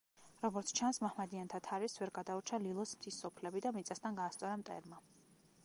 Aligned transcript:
როგორც 0.43 0.71
ჩანს, 0.77 0.99
მაჰმადიანთა 1.03 1.59
თარეშს 1.67 1.99
ვერ 2.03 2.13
გადაურჩა 2.15 2.61
ლილოს 2.65 2.93
მთის 2.99 3.19
სოფლები 3.25 3.61
და 3.67 3.73
მიწასთან 3.77 4.21
გაასწორა 4.23 4.59
მტერმა. 4.63 5.03